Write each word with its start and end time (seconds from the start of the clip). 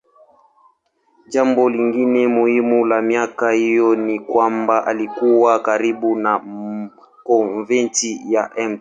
Jambo 1.27 1.69
lingine 1.69 2.27
muhimu 2.27 2.85
la 2.85 3.01
miaka 3.01 3.51
hiyo 3.51 3.95
ni 3.95 4.19
kwamba 4.19 4.85
alikuwa 4.87 5.59
karibu 5.59 6.15
na 6.15 6.39
konventi 7.23 8.33
ya 8.33 8.49
Mt. 8.57 8.69